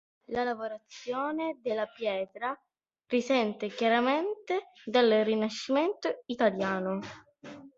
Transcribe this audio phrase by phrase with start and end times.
[0.31, 2.59] La lavorazione della pietra
[3.05, 6.99] risente chiaramente dal Rinascimento italiano.